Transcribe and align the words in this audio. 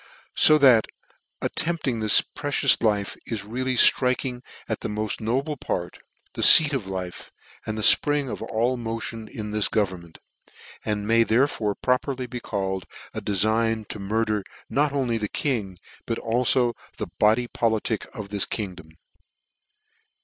"So 0.45 0.57
that 0.57 0.87
attempting 1.43 1.99
this 1.99 2.21
precious 2.21 2.81
life, 2.81 3.15
is 3.27 3.45
really 3.45 3.75
ftriking 3.75 4.41
at 4.67 4.79
the 4.79 4.89
moft 4.89 5.21
noble 5.21 5.57
part, 5.57 5.99
the 6.33 6.41
feat 6.41 6.73
of 6.73 6.87
life, 6.87 7.31
and 7.67 7.77
fpring 7.77 8.27
of 8.27 8.41
all 8.41 8.77
motion 8.77 9.27
in 9.27 9.51
this 9.51 9.67
government; 9.67 10.17
and 10.83 11.07
may 11.07 11.21
therefore 11.21 11.75
properly 11.75 12.25
be 12.25 12.39
called 12.39 12.87
a 13.13 13.21
defign 13.21 13.87
to 13.89 13.99
murder 13.99 14.43
not 14.71 14.91
only 14.91 15.19
the 15.19 15.29
king, 15.29 15.77
but 16.07 16.17
alib 16.17 16.73
the 16.97 17.07
body 17.19 17.47
politick 17.47 18.07
of 18.11 18.29
this 18.29 18.45
kingdom. 18.45 18.89